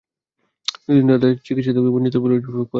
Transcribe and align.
দুই 0.85 0.95
দিন 0.97 1.05
ধরে 1.09 1.19
তাঁরা 1.21 1.35
চিকিৎসাসেবা 1.45 1.75
থেকে 1.81 1.93
বঞ্চিত 1.95 2.13
হচ্ছেন 2.15 2.21
বলে 2.23 2.33
অভিযোগ 2.35 2.47
পাওয়া 2.53 2.59
গেছে। 2.63 2.69